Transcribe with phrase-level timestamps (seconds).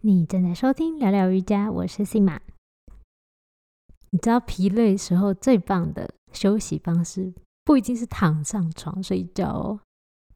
[0.00, 2.38] 你正在收听聊聊瑜伽，我是 s i m
[4.10, 9.80] 你知道疲累时候最棒的休息方式，不一定是躺上床睡觉哦。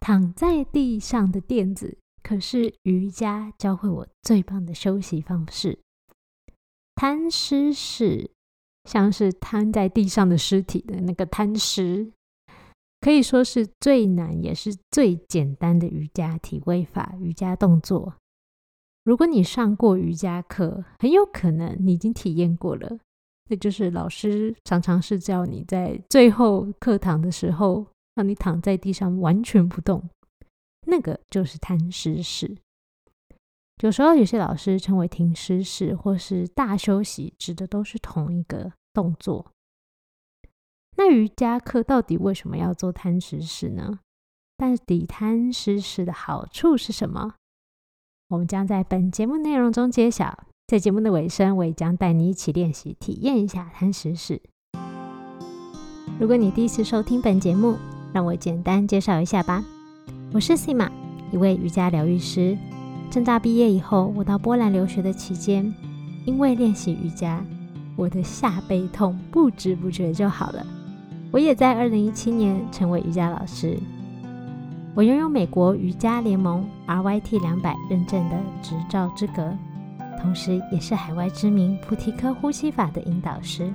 [0.01, 5.79] 躺在地上的垫子，可是瑜伽教会我最棒的休息方式。
[6.97, 8.33] 摊尸式，
[8.91, 12.11] 像是瘫在地上的尸体的那个摊尸，
[13.01, 18.17] 可以说是最难也是最简单的瑜伽体位法、瑜伽动作。
[19.05, 22.98] 如果你上过瑜伽课，很有可能你已经体验过了。
[23.51, 30.09] 那就是老师常常是叫你在最后课堂的时候，让你躺在地上完全不动，
[30.87, 32.56] 那个就是摊尸式。
[33.83, 39.50] 有时候有些老师称为停尸式或是大休息，指的都是同一个动作。
[40.97, 43.98] 那瑜伽课到底为什么要做摊尸式呢？
[44.56, 47.34] 到底摊尸式的好处是什么？
[48.32, 50.45] 我们将在本节目内容中揭晓。
[50.66, 54.41] 在节目的尾声，我也将带你一起练习体验一下贪食式。
[56.19, 57.77] 如果你第一次收听本节目，
[58.11, 59.62] 让我简单介绍一下吧。
[60.33, 60.89] 我是 Sima，
[61.30, 62.56] 一位瑜伽疗愈师。
[63.11, 65.70] 正大毕业以后，我到波兰留学的期间，
[66.24, 67.44] 因为练习瑜伽，
[67.96, 70.67] 我的下背痛不知不觉就好了。
[71.30, 73.78] 我也在二零一七年成为瑜伽老师。
[74.95, 79.57] 我拥有美国瑜伽联盟 RYT 两百认证的执照资格，
[80.21, 83.73] 同时也是海外知名菩提科呼吸法的引导师。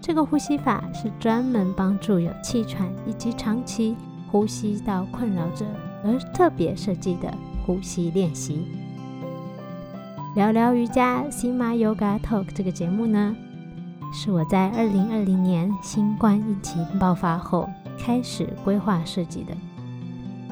[0.00, 3.96] 这个呼吸法是专门帮助有气喘以及长期
[4.30, 5.66] 呼吸道困扰者
[6.04, 7.28] 而特别设计的
[7.66, 8.68] 呼吸练习。
[10.36, 13.34] 聊聊瑜伽 Sima Yoga Talk 这个节目呢，
[14.12, 19.52] 是我在二零二零年新冠疫情爆发后开始规划设计的。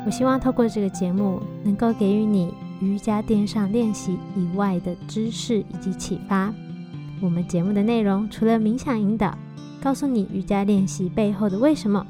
[0.06, 6.52] 我希望透过这个节目，能够给予你瑜伽垫上练习以外的知识以及启发。
[7.22, 9.36] 我们节目的内容除了冥想引导，
[9.82, 12.06] 告诉你瑜伽练习背后的为什么，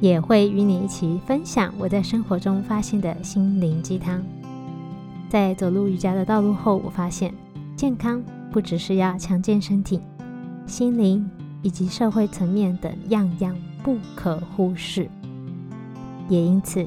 [0.00, 4.20] 也会与你一起分享我在生活中发现的心灵鸡汤。
[5.28, 7.32] 在走入瑜伽的道路后，我发现
[7.76, 10.00] 健康不只是要强健身体，
[10.66, 11.30] 心灵
[11.62, 15.08] 以及社会层面等样样不可忽视。
[16.28, 16.84] 也因此。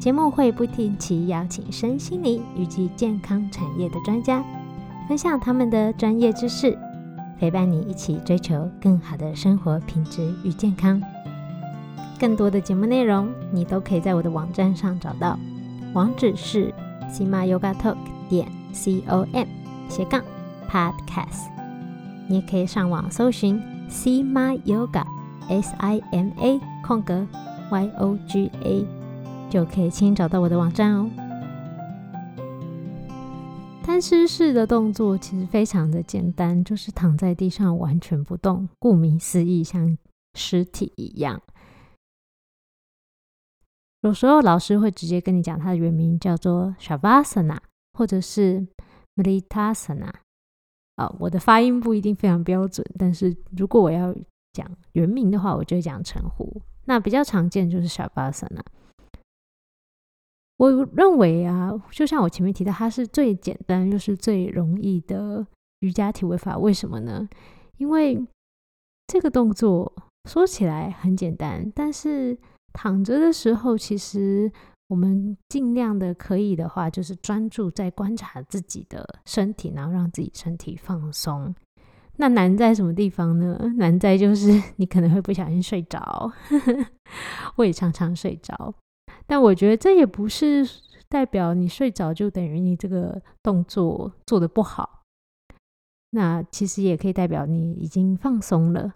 [0.00, 4.42] 节目会不定期邀请身心灵以及健康产业的专家，
[5.06, 6.76] 分享他们的专业知识，
[7.38, 10.98] 陪伴你一起追求更好的生活品质与健康。
[12.18, 15.38] 更多的节目内容，你都可以在我的网站上找到，
[15.92, 16.72] 网址是
[17.10, 17.96] sima yoga talk
[18.26, 19.46] 点 c o m
[19.90, 20.22] 斜杠
[20.66, 21.50] podcast。
[22.26, 25.04] 你也可以上网搜寻 sima yoga
[25.48, 27.26] s i m a 空格
[27.70, 28.99] y o g a。
[29.50, 31.10] 就可以轻易找到我的网站哦。
[33.82, 39.98] 摊尸式的动作其实非常的简单，就是躺在地上完全不动，顾名思义，像
[40.34, 41.42] 尸体一样。
[44.02, 47.58] 有时候老师会直接跟你讲，它的原名叫做 Shavasana，
[47.92, 48.64] 或者是
[49.16, 50.12] Mritasana。
[50.94, 54.14] 啊，我的发音不一定非常标准，但是如果我要
[54.52, 56.62] 讲原名的话，我就会讲称呼。
[56.84, 58.62] 那比较常见就是 Shavasana。
[60.60, 65.46] 我认为啊，就像我前面提到，它是最简单又是最容易的
[65.78, 66.58] 瑜伽体位法。
[66.58, 67.26] 为什么呢？
[67.78, 68.22] 因为
[69.06, 69.90] 这个动作
[70.28, 72.36] 说起来很简单，但是
[72.74, 74.52] 躺着的时候，其实
[74.88, 81.54] 我们尽量的可以的话，就是专注在观察自己的身体，然后让自己身体放松。
[82.18, 83.58] 那难在什么地方呢？
[83.78, 86.30] 难在就是 你可能会不小心睡着，
[87.56, 88.74] 我也常常睡着。
[89.30, 90.68] 但我觉得这也不是
[91.08, 95.04] 代表你睡着就等于你这个动作做的不好，
[96.10, 98.94] 那其实也可以代表你已经放松了。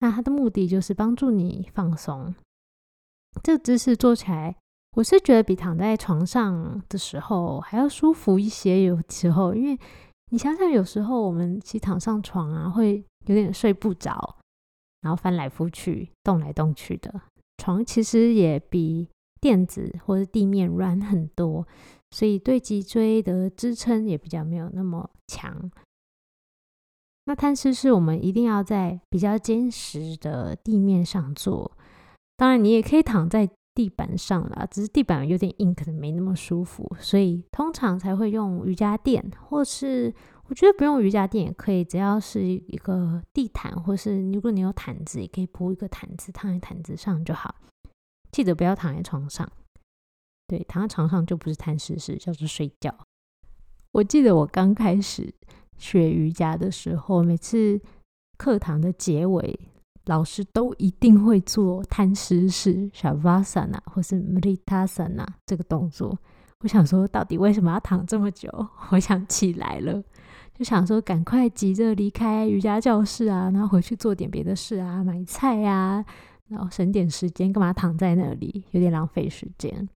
[0.00, 2.34] 那它的目的就是帮助你放松。
[3.42, 4.56] 这个姿势做起来，
[4.96, 8.84] 我是觉得比躺在床上的时候还要舒服一些。
[8.84, 9.78] 有时候，因为
[10.30, 14.36] 你想想，有时候我们其实躺上床啊，会有点睡不着，
[15.02, 17.20] 然后翻来覆去、动来动去的。
[17.58, 19.06] 床其实也比。
[19.44, 21.68] 垫子或者地面软很多，
[22.12, 25.70] 所以对脊椎的支撑也比较没有那么强。
[27.26, 31.70] 那摊尸是我们一定要在比较坚实的地面上做，
[32.38, 40.14] 当然你也可以躺在地板上啦，只是地板有点硬，可能没那么舒服，所以通常才会用瑜伽垫，或是
[40.46, 47.54] 我觉得不用瑜伽垫也可以，只要是一个地毯，或是如果你有毯子，也可以铺一个毯子，躺在毯子上就好。
[48.34, 49.48] 记得不要躺在床上，
[50.48, 52.92] 对，躺在床上就不是贪食式，叫做睡觉。
[53.92, 55.32] 我记得我刚开始
[55.78, 57.80] 学瑜伽的时候，每次
[58.36, 59.56] 课堂的结尾，
[60.06, 66.18] 老师都一定会做摊尸式 （Shavasana） 或是 Mritasana 这个动作。
[66.64, 68.50] 我想说，到底为什么要躺这么久？
[68.90, 70.02] 我想起来了，
[70.52, 76.04] 就想说，赶快急着离开瑜伽教室啊，然后回去做点别的事啊，买菜呀，
[76.48, 77.52] 然后省点时间。
[77.52, 78.64] 干嘛躺在那里？
[78.70, 79.88] 有点浪费时间。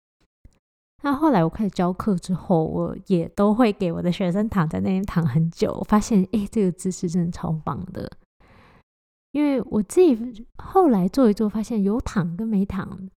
[1.03, 5.73] 那后来我开始教课之后，我也都会给我的学生躺在那边躺很久。
[5.79, 8.11] 我发现，哎，这个姿势真的超棒的。
[9.31, 13.09] 因为我自己后来做一做，发现有躺跟没躺，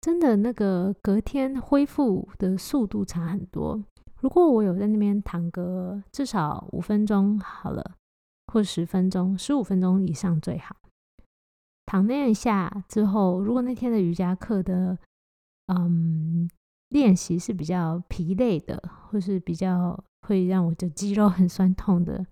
[0.00, 3.82] 真的那个隔天恢复的速度差很多。
[4.20, 7.94] 如果我有在那边躺个至少五分钟好了，
[8.52, 10.76] 或十分钟、十五分钟以上最好。
[11.90, 14.96] 躺那一下之后，如果那天的瑜伽课的，
[15.66, 16.48] 嗯。
[16.90, 22.26] 练习是比较疲累的，或是比较会让我的肌肉很酸痛的。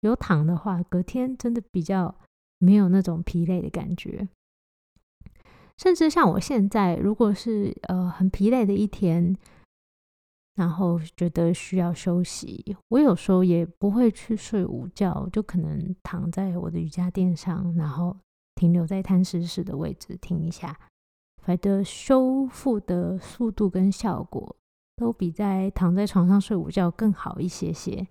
[0.00, 2.12] 有躺的话，隔天真的比较
[2.58, 4.28] 没有那种疲累的感觉。
[5.78, 9.36] 甚至像我现在，如果是呃很疲累的一天，
[10.56, 18.16] 然后觉得需要休息，我有时候也不会去睡午觉，就可能躺在我的瑜伽垫上，然后
[18.62, 20.78] 停留在摊尸式的位置停一下。
[21.42, 24.54] 反的修复的速度跟效果
[24.94, 28.06] 都比在躺在床上睡午觉更好一些些。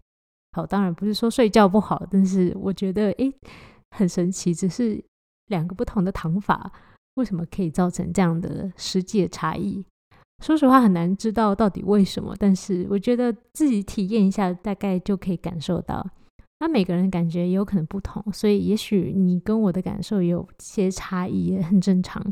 [0.52, 3.34] 好，当然不是说睡觉不好，但是我觉得诶
[3.92, 5.02] 很神奇，只是
[5.48, 6.70] 两个不同的躺法，
[7.14, 9.86] 为什么可以造成这样的实际的差异？
[10.44, 16.06] 说实话很难知道到底为什么，但是我觉得自己体验一下，大概就可以感受到。
[16.62, 22.24] 那每个人感觉也有可能不同，所以也许你跟我的感受有些差异，也很正常。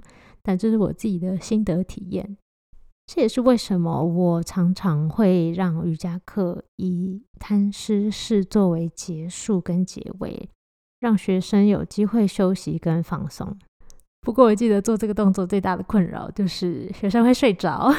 [0.44, 2.38] 但这是我自己的心得体验，
[3.08, 10.48] 这也是为什么我常常会让瑜伽课以摊尸式作为结束跟结尾，
[11.00, 13.58] 让学生有机会休息跟放松。
[14.22, 17.92] 不过我记得做这个动作最大的困扰就是学生会睡着，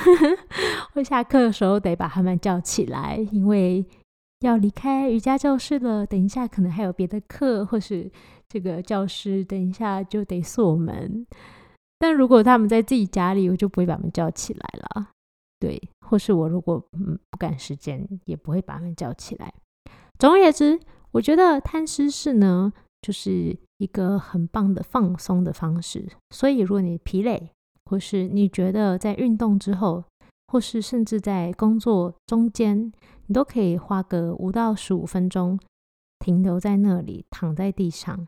[0.94, 3.84] 会下课的时候得把他们叫起来，因为
[4.40, 6.04] 要离开瑜伽教室了。
[6.04, 8.10] 等一下可能还有别的课，或是
[8.48, 11.26] 这个教室等一下就得锁门。
[11.98, 15.08] 但如果他们在自己家里，我就不会把他们叫起来了。
[15.58, 19.52] 对，或是我如果嗯不赶时间，也不会把他们叫起来。
[20.18, 20.80] 总而言之，
[21.12, 22.72] 我觉得摊尸式呢，
[23.02, 26.08] 就是一个很棒的放松的方式。
[26.30, 27.50] 所以，如果你疲累，
[27.84, 30.02] 或是你觉得在运动之后，
[30.46, 32.90] 或是甚至在工作中间，
[33.30, 35.56] 你都可以花个五到十五分钟，
[36.18, 38.26] 停留在那里，躺在地上，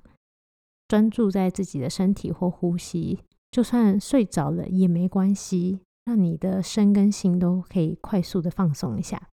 [0.87, 3.19] 专注在自己的身体或呼吸。
[3.51, 9.29] 就算睡着了也没关系，让你的身跟心都可以快速的放松一下。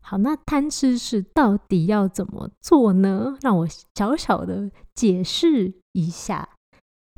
[0.00, 3.38] 好，那贪吃是到底要怎么做呢？
[3.40, 6.56] 让我小小的解释一下。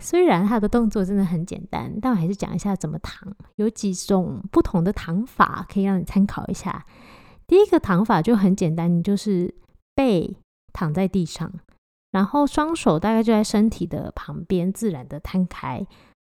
[0.03, 3.35] 虽然它的动作真的很简单，但我还是讲一下怎么躺。
[3.57, 6.85] 有几种不同的躺法可以让你参考一下。
[7.47, 9.55] 第一个躺法就很简单，你就是
[9.95, 10.37] 背
[10.73, 11.53] 躺在地上。
[12.11, 15.87] 然后双手大概就在身体的旁边，自然的摊开。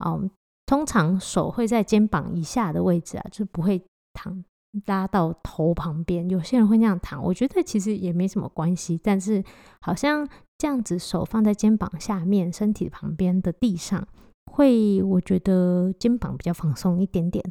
[0.05, 0.31] 嗯，
[0.65, 3.83] 通常手会在肩膀以下的位置啊，就不会
[4.15, 4.45] 躺
[4.87, 6.29] 拉到头旁边。
[6.31, 8.99] 有些人会那样躺，我觉得其实也没什么关系。
[9.03, 9.43] 但是
[9.81, 10.27] 好像
[10.59, 14.07] 这样子手放在肩膀下面，身体旁边的地上，
[14.51, 17.45] 会我觉得肩膀比较放松一点点。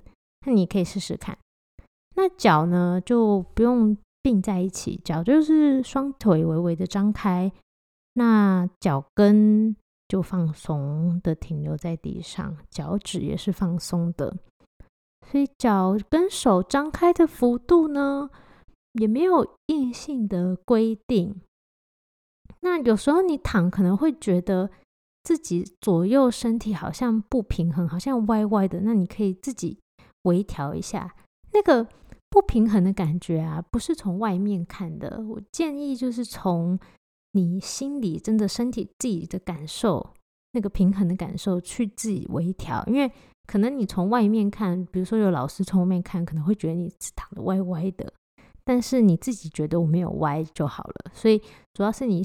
[0.45, 1.37] 那你可以试试看。
[2.15, 7.51] 那脚呢，就不用并在一起，脚就是双腿微微的张开。
[8.13, 9.75] 那脚跟
[10.07, 14.37] 就放松的停留在地上，脚趾也是放松的，
[15.29, 18.29] 所以脚跟手张开的幅度呢，
[18.93, 21.41] 也没有硬性的规定。
[22.65, 24.69] 那有时候你躺可能会觉得
[25.23, 29.79] 自己左右身体好像不平衡，好像歪歪的，那你可以自己
[30.23, 31.15] 微调一下
[31.53, 31.87] 那个
[32.29, 36.77] 不平衡的感觉啊，不是从外面看的，我建议就是从。
[37.37, 40.13] 你心里真的身体自己的感受，
[40.53, 42.81] 那个平衡的感受，去自己微调。
[42.87, 43.11] 因为
[43.45, 48.13] 可能你从外面看，比如说有老师从外面看，可能会觉得你躺的歪歪的，
[48.65, 51.11] 但是你自己觉得我没有歪就好了。
[51.13, 51.41] 所以
[51.73, 52.21] 主要是你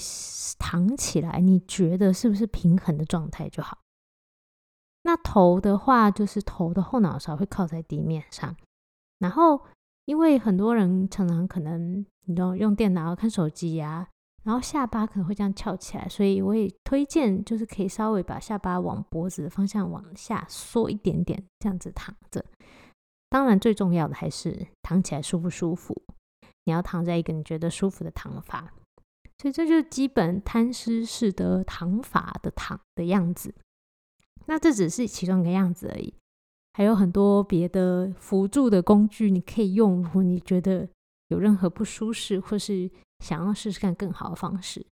[0.59, 3.79] 躺起来，你觉得是不是平衡的状态就好。
[5.03, 8.57] 那头的话，就是头的后脑勺会靠在地面上，
[9.19, 9.61] 然后
[10.07, 14.09] 因为很多人常常可能你用用电脑看手机呀。
[14.43, 22.43] 然后下巴可能会这样翘起来，所以我也推荐，就是可以稍微把下巴往脖子的方向往下缩一点点，这样子躺着。
[23.29, 25.95] 当然，最重要的还是躺起来舒不舒服。
[26.71, 28.73] 你要躺在一个你觉得舒服的躺法。
[29.39, 33.53] 所以这就是基本摊尸式的躺法的躺的样子。
[34.47, 36.15] 那这只是其中一个样子而已，
[36.75, 40.03] 还有很多别的辅助的工具你可以用。
[40.03, 40.89] 如果你觉得
[41.29, 42.91] 有任何不舒适，或是
[43.25, 44.87] 想要试试看更好的方式，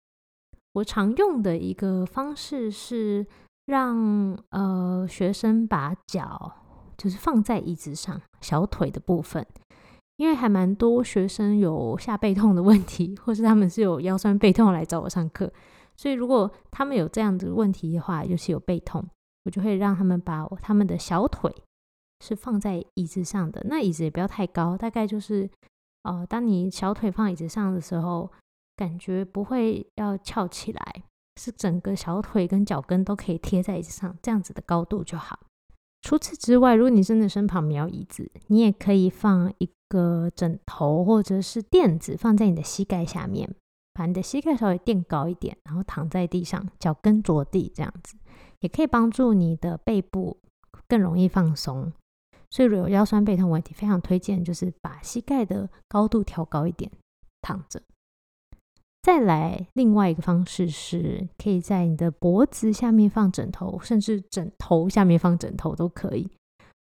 [0.73, 3.25] 我常用的一个方式是
[3.65, 6.53] 让呃学生把脚
[6.97, 9.45] 就是放在椅子上，小腿的部分。
[10.17, 15.51] 因为还蛮多学生有下背痛的问题，或是他们是有腰酸背痛来找我上课，
[15.95, 19.05] 所以如果他们有这样的问题的话，尤其有背痛，
[19.43, 21.53] 我就会让他们把他们的小腿
[22.23, 25.49] 是放在椅子上的，那椅子也不要太高，大概就是
[26.03, 28.31] 哦，当你小腿放椅子上的时候，
[28.77, 31.03] 感觉不会要翘起来，
[31.41, 35.39] 是整个小腿跟脚跟都可以贴在椅子上，这样子的高度就好。
[36.05, 43.55] 除此之外，如果你真的身旁没有椅子，你也可以放一个枕头或者是垫子放在你的膝盖下面，
[43.91, 48.15] 把你的膝盖稍微垫高一点，然后躺在地上，脚跟着地，这样子
[48.59, 50.37] 也可以帮助你的背部
[50.87, 51.91] 更容易放松。
[52.51, 56.91] 所以，如果有腰酸背痛问题，非常推荐就是把膝盖的高度调高一点，
[57.41, 57.81] 躺着。
[59.05, 66.27] 再来，另外一个方式是，可以在你的脖子下面放枕头，甚至枕头下面放枕头都可以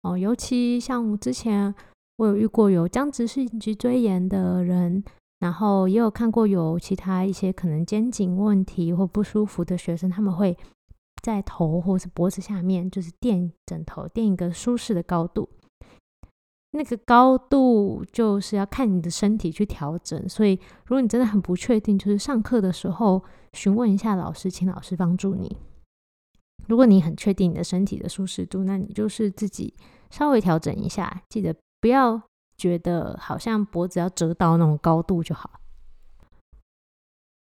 [0.01, 0.17] 哦。
[0.17, 1.75] 尤其像之前
[2.17, 5.05] 我有遇过有僵直性脊椎炎的人，
[5.41, 10.57] 然后也有看过有其他一些可能肩颈问题或不舒服的学生，他们会
[11.23, 15.47] 在头或是脖子下面就是垫枕头，垫一个舒适的高度。
[16.73, 25.57] 那个高度就是要看你的身体去调整，所以如果你真的很不确定，就是上课的时候询问一下老师，请老师帮助你。
[26.69, 29.73] 如果你很确定你的身体的舒适度，那你就是自己
[30.11, 32.21] 稍微调整一下，记得不要
[32.59, 35.61] 觉得好像脖子要折到那种高度就好。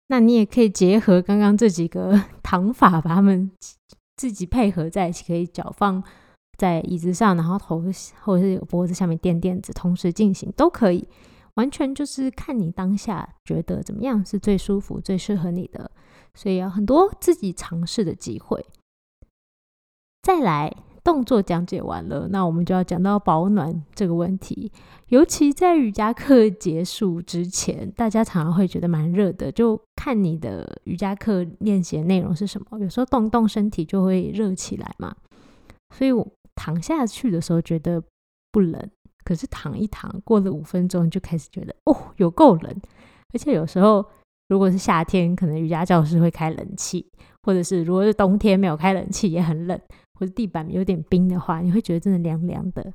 [0.08, 3.50] 那你也可以结合刚刚这几个 躺法，把它们
[4.18, 6.04] 自己配合在一起，可以脚放。
[6.62, 7.84] 在椅子上，然后头
[8.20, 11.08] 或者是脖子下面垫垫子，同时进行都可以，
[11.56, 15.90] 完全就是看你当下觉得怎么样是最舒服、最适合你的，
[16.36, 18.64] 所以有很多自己尝试的机会。
[20.22, 20.72] 再来，
[21.04, 24.72] 动作讲解完了，那我们就要讲到保暖这个问题。
[25.08, 35.16] 尤其在瑜伽课结束之前，大家常常会觉得蛮热的，就看你的瑜伽课练习的内容是什么，有时候动动身体就会热起来嘛，
[35.98, 36.28] 所以我。
[36.62, 38.00] 躺下去的时候觉得
[38.52, 38.88] 不冷，
[39.24, 42.82] 可是躺一躺，过了五分钟就开始觉得哦，有够冷。
[43.34, 44.06] 而且有时候
[44.48, 49.82] 如果是夏天，可能瑜伽教室会开冷气，或者是如果是冬天没有开冷气也很冷，
[50.20, 52.94] 或者地板有点冰的话，你会觉得真的凉凉的。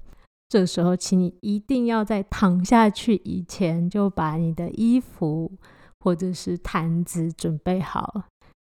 [0.49, 5.51] 这时候，请你一定要在躺下去以前就把你的衣服
[5.99, 8.23] 或者是毯子准备好，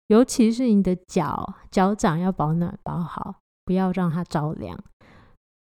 [0.10, 3.38] 尤其是你的脚脚掌要保暖包好。
[3.66, 4.78] 不要让它着凉。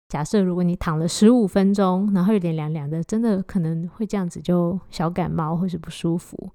[0.08, 6.50] 假设如果你躺了十五分钟，然后有点凉凉的，真的可能会这样子就小感冒或是不舒服。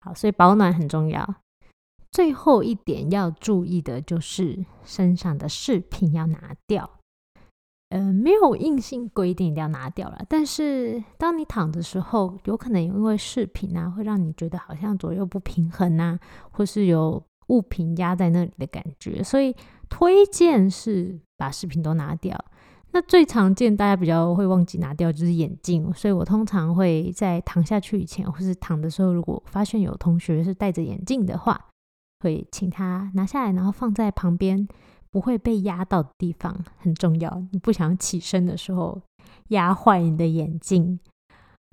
[0.00, 1.36] 好，所以保暖很重要。
[2.10, 6.90] 最后一点要注意的就是身上的饰品要拿掉。
[7.90, 16.18] 呃，没有硬性规定一定要拿掉了，但是当你躺的时候，有可能因为饰品啊，会让你觉得好像左右不平衡啊，
[16.50, 19.54] 或是有物品压在那里的感觉，所以。
[19.88, 22.38] 推荐是把饰品都拿掉。
[22.92, 31.68] 那最常见大家比较会忘记拿掉就是眼镜，所以我通常会在躺下去以前，或是躺的时候，如果发现有同学是戴着眼镜的话，
[32.20, 34.66] 会请他拿下来，然后放在旁边
[35.10, 37.42] 不会被压到的地方，很重要。
[37.52, 39.02] 你不想起身的时候
[39.48, 40.98] 压坏你的眼镜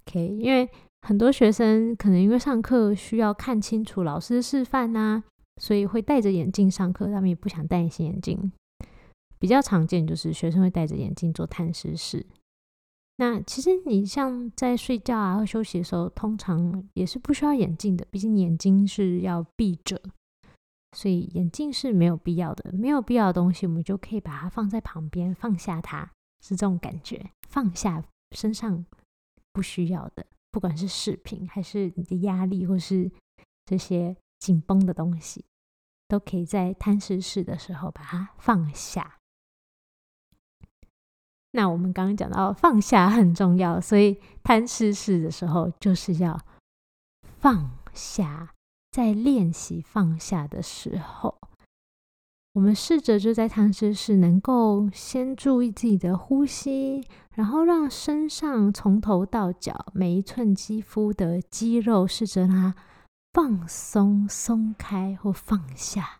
[0.05, 0.27] ，OK？
[0.27, 0.69] 因为
[1.07, 5.23] 很多学生可能因为上课需要看清楚老师示范呐。
[5.61, 8.51] 所以会戴着眼镜上课，他们也不想戴隐形眼镜。
[9.39, 12.25] 比较常见就是学生会戴着眼镜做探视室。
[13.17, 20.01] 那其实你像在睡觉啊或休息的时候，通常也是不需要眼镜的，毕竟眼睛是要闭着，
[20.97, 22.71] 所以眼镜是没有必要的。
[22.71, 26.09] 没有必要的东西，我们就可以把它放在旁边，放下它，
[26.41, 27.29] 是这种感觉。
[27.47, 28.83] 放下身上
[29.51, 33.11] 不需要的，不管是饰品还是你的压力，或是
[33.65, 34.15] 这些。
[34.43, 35.45] 紧绷的东西
[36.09, 39.19] 都可以在贪视式的时候把它放下。
[41.51, 46.37] 那我们刚刚讲到放下很重要，所以贪视式的时候就是要
[47.39, 48.49] 放下。
[48.91, 51.35] 在练习放下的时候，
[52.53, 62.75] 我们试着就在汤师是能够先注意自己的呼吸，然后让身上从头到脚每一寸肌肤的肌肉试着让它
[63.33, 66.19] 放松、松开或放下。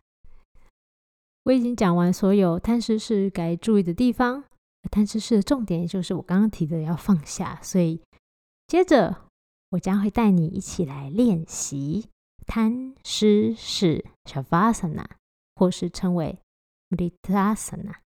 [1.44, 4.44] 我已经讲完所有贪吃是该注意的地方，
[4.92, 7.60] 贪吃是的重点就是我刚刚提的要放下。
[7.62, 8.02] 所以
[8.68, 9.24] 接着
[9.70, 12.10] 我将会带你一起来练习
[12.46, 15.06] 贪吃是 Shavasana。
[15.56, 16.40] 或是称为
[16.90, 17.98] Mritasana。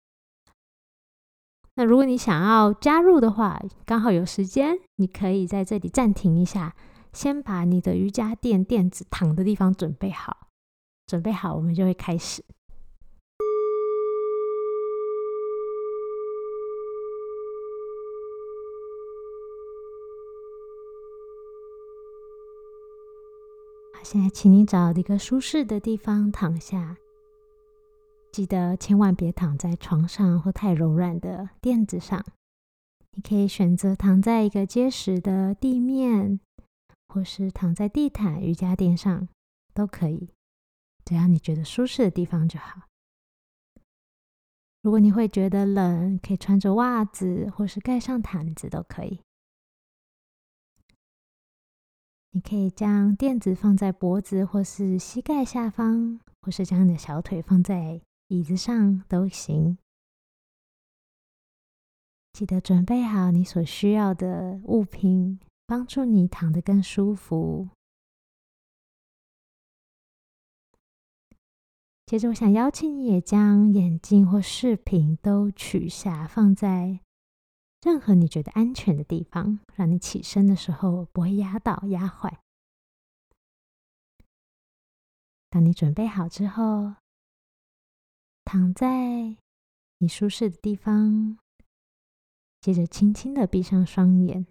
[1.74, 6.74] 那如果你想要加入的话，刚好有时间，你可以在这里暂停一下，
[7.16, 10.48] 先把你的瑜伽垫垫子躺的地方准备好。
[11.06, 12.44] 准备好，我们就会开始。
[23.94, 26.98] 好，现在请你找一个舒适的地方躺下。
[28.30, 32.22] 记得千万别躺在床上或太柔软的垫子上。
[33.12, 36.38] 你可以选择躺在一个结实的地面，
[37.08, 39.28] 或是躺在地毯、瑜伽垫上，
[39.74, 40.30] 都可以，
[41.04, 42.82] 只要你觉得舒适的地方就好。
[44.82, 49.20] 如果你会觉得冷，可以穿着袜子，或是盖上毯子都可以。
[52.30, 58.02] 你可以将垫子放在脖子或是膝盖下方，或是将你的小腿放在。
[58.28, 59.78] 椅子上都行，
[62.32, 67.68] 记得准备好你所需要的物品，帮助你躺得更舒服。
[72.06, 77.00] 接着，我想邀请你也将眼镜或饰品都取下，放在
[77.82, 82.40] 任何你觉得安全的地方，让你起身的时候不会压到、压坏。
[85.50, 86.94] 当你准备好之后。
[88.48, 89.36] 躺在
[89.98, 91.36] 你舒适的地方，
[92.60, 94.46] 接着轻轻的闭上双眼。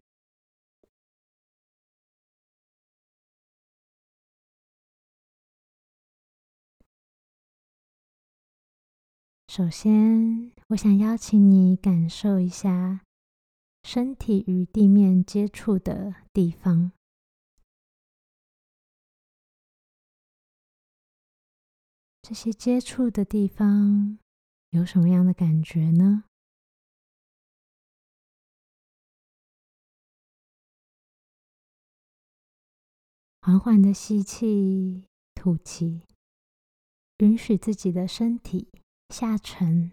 [9.58, 13.06] 首先，我想邀请你感受一下
[13.84, 16.92] 身体与地面接触的地方。
[22.22, 24.20] 这些接触的地方
[24.72, 26.26] 有什么样的感觉呢？
[33.40, 36.02] 缓缓的吸气、吐气，
[37.20, 38.68] 允许自己的身体
[39.10, 39.92] 下沉，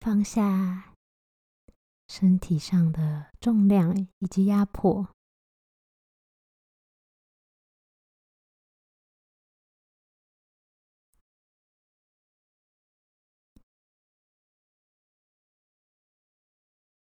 [0.00, 0.94] 放下
[2.08, 5.08] 身体上的重量以及压迫。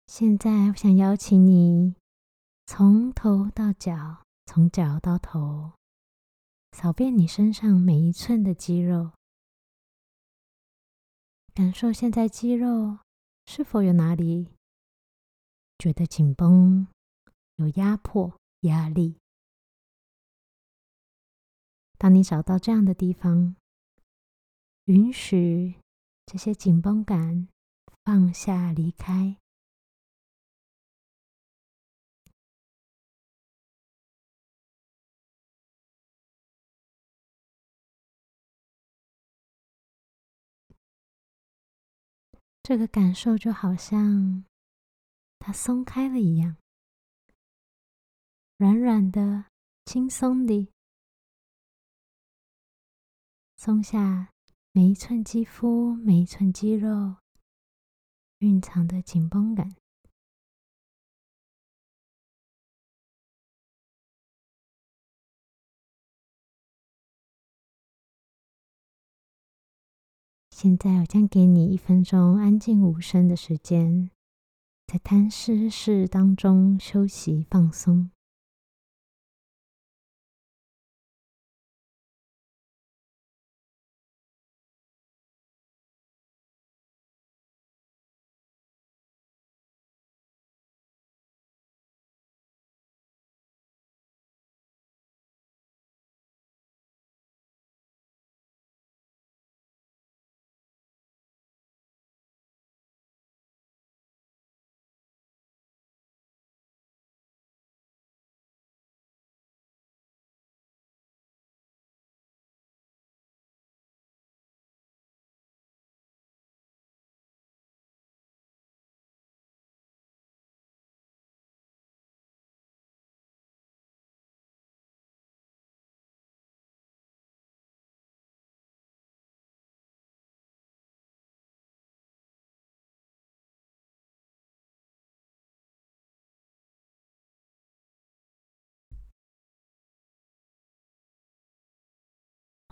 [0.06, 1.96] 现在，我想邀请你
[2.66, 5.72] 从头到脚，从脚到头，
[6.74, 9.12] 扫遍你身上每一寸的肌肉，
[11.54, 12.98] 感受现在肌肉
[13.46, 14.48] 是否有哪里
[15.78, 16.88] 觉得紧绷、
[17.56, 19.16] 有压迫、压力。
[21.96, 23.54] 当你找到这样的地方，
[24.86, 25.76] 允许
[26.26, 27.46] 这些紧绷感
[28.04, 29.36] 放下、离开。
[42.66, 44.46] 这个感受就好像
[45.38, 46.56] 它松开了一样，
[48.56, 49.44] 软软的、
[49.84, 50.72] 轻松的，
[53.58, 54.32] 松下
[54.72, 57.16] 每一寸肌肤、每一寸肌肉
[58.38, 59.76] 蕴藏的紧绷感。
[70.64, 74.08] 现在我将给你一分钟安静无声的时间，
[74.86, 78.08] 在贪湿事当中休息放松。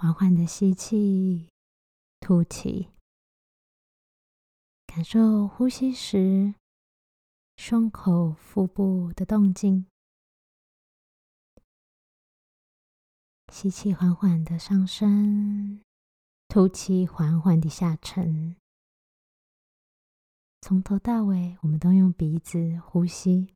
[0.02, 1.48] 缓缓的吸气，
[2.18, 2.88] 吐气，
[4.84, 6.56] 感受呼吸时
[7.56, 9.86] 胸口、腹部的动静。
[13.52, 15.78] 吸气，缓缓的上升；
[16.48, 18.56] 吐气，缓缓的下沉。
[20.62, 23.54] 从头到尾，我们都用鼻子呼吸。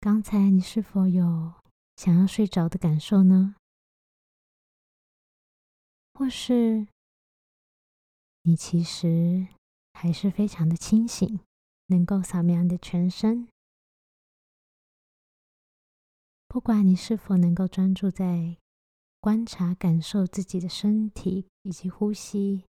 [0.00, 1.59] 刚才你是否有
[2.00, 3.56] 想要睡着的感受呢？
[6.14, 6.86] 或是
[8.40, 9.48] 你其实
[9.92, 11.40] 还是非常的清醒，
[11.88, 13.48] 能够扫描你的全身？
[16.48, 18.56] 不管你是否能够专注在
[19.20, 22.64] 观察、感受自己的身体以及呼吸，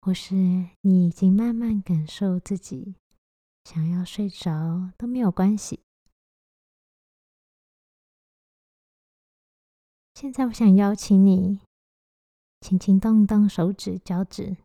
[0.00, 0.36] 或是
[0.82, 2.94] 你已经慢慢感受自己
[3.64, 5.80] 想要睡着都没有关系。
[10.22, 11.58] 现在，我想邀请你
[12.60, 14.56] 轻轻动动手指、脚趾，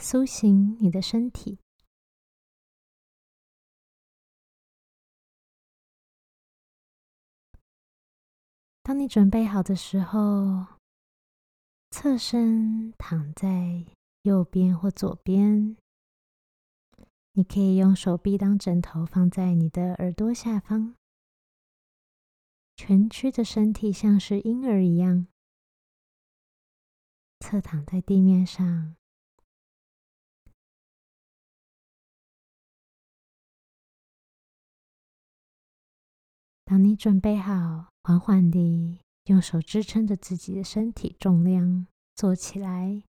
[0.00, 1.58] 苏醒你的身体。
[8.84, 10.78] 当你准备好的时候，
[11.90, 13.84] 侧身躺在
[14.22, 15.76] 右边或左边。
[17.32, 20.94] 你可以用手臂当枕头，放在你的耳朵下方。
[22.76, 25.26] 蜷曲的身体像是婴儿一样，
[27.40, 28.96] 侧躺在地面上。
[36.66, 43.04] 当你准备好，缓缓地用手支撑着自己的身体重量，坐起来。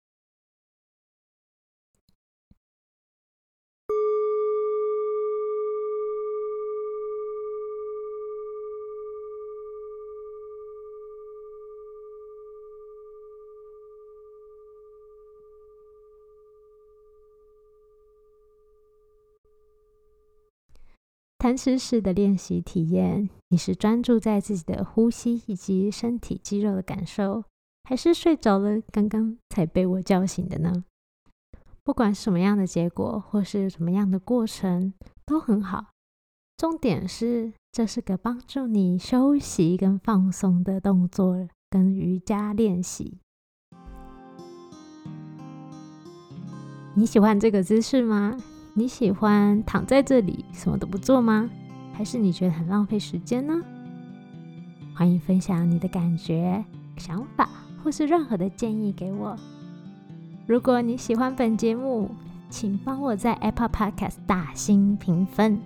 [21.44, 27.44] 贪吃式的练习体验，你是专注在自己的呼吸以及身体肌肉的感受，
[27.83, 30.85] 还是睡着了，刚刚才被我叫醒的呢？
[31.83, 34.94] 不管什么样的结果或是什么样的过程
[35.26, 35.88] 都很好，
[36.57, 43.18] 重点是这是个帮助你休息跟放松的动作，跟瑜伽练习。
[46.94, 48.38] 你喜欢这个姿势吗？
[48.76, 51.48] 你喜欢躺在这里什么都不做吗？
[51.92, 53.54] 还是你觉得很浪费时间呢？
[54.96, 56.64] 欢迎分享你的感觉、
[56.96, 57.48] 想法，
[57.82, 59.37] 或是任何的建议给我。
[60.44, 62.10] 如果你喜欢本节目，
[62.50, 65.56] 请帮我在 Apple Podcast 打新评分。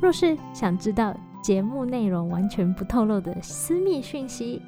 [0.00, 4.62] 若是想知道节目内容完全不透露的私密讯息，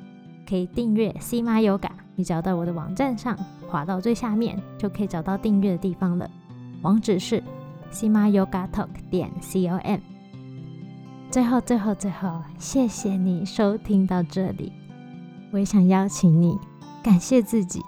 [0.48, 1.90] 可以订阅 C 妈 Yoga。
[2.16, 6.28] 你找到我的网站上，滑到最下面就可以找到订阅的地方了。
[6.82, 7.42] 网址是
[7.90, 9.98] sima yoga talk 点 com。
[11.30, 14.72] 最后，最后，最后，谢谢你收听到这里。
[15.52, 16.56] 我也想邀请你，
[17.02, 17.82] 感谢自己，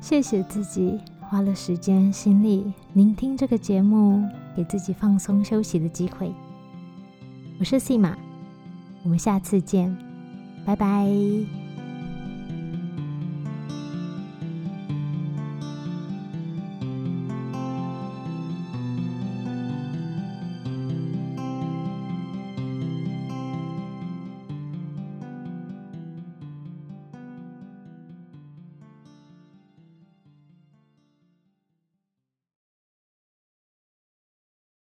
[0.00, 6.32] 谢谢自己花了时间心力聆听这个节目，给自己放松休息的机会。
[7.58, 8.14] 我是 Sima，
[9.02, 9.94] 我们下次见，
[10.64, 11.59] 拜拜。